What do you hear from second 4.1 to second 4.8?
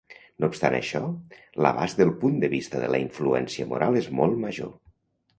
molt major.